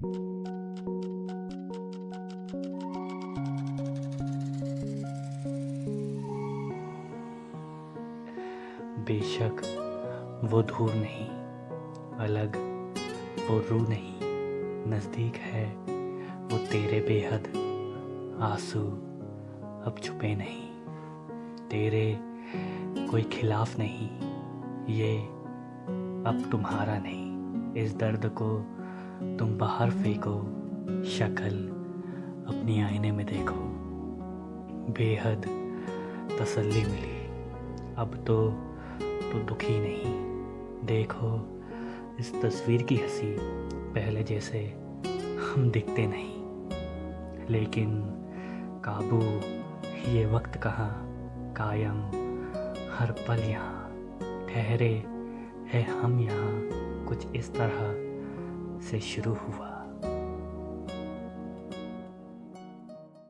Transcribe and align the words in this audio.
बेशक 0.00 0.16
वो 10.44 10.62
दूर 10.62 10.94
नहीं, 10.94 11.28
अलग, 12.18 12.56
वो 13.50 13.58
रू 13.58 13.86
नहीं, 13.88 14.14
नज़दीक 14.90 15.36
है, 15.36 15.66
वो 16.46 16.58
तेरे 16.66 17.00
बेहद 17.00 17.48
आँसू 18.42 18.80
अब 18.80 19.94
छुपे 20.02 20.34
नहीं, 20.34 20.70
तेरे 21.68 22.18
कोई 23.10 23.22
खिलाफ 23.22 23.78
नहीं, 23.78 24.10
ये 24.94 25.18
अब 26.26 26.48
तुम्हारा 26.50 26.98
नहीं, 26.98 27.72
इस 27.82 27.96
दर्द 27.96 28.26
को 28.26 28.79
तुम 29.22 29.58
बाहर 29.58 29.90
फेंको, 29.90 30.42
शक्ल 31.04 31.68
अपनी 32.54 32.82
आईने 32.82 33.12
में 33.12 33.26
देखो। 33.26 33.54
बेहद 34.92 35.42
तसल्ली 36.38 36.84
मिली। 36.84 37.26
अब 37.96 38.24
तो 38.26 38.50
तो 39.32 39.38
दुखी 39.38 39.80
नहीं। 39.80 40.30
देखो, 40.86 41.60
इस 42.20 42.42
तस्वीर 42.42 42.82
की 42.82 42.96
हँसी 42.96 43.36
पहले 43.72 44.22
जैसे 44.22 44.66
हम 45.40 45.70
दिखते 45.70 46.06
नहीं। 46.06 46.42
लेकिन 47.50 48.02
काबू, 48.84 49.22
ये 50.10 50.26
वक्त 50.26 50.56
कहाँ 50.56 51.06
कायम, 51.56 52.00
हर 52.94 53.12
पल 53.28 53.38
यहाँ 53.38 53.90
ठहरे 54.48 55.04
है 55.68 55.82
हम 55.82 56.20
यहाँ। 56.20 56.68
कुछ 57.08 57.26
इस 57.36 57.54
तरह 57.54 58.09
से 58.82 59.00
शुरू 59.00 59.34
हुआ। 59.34 59.79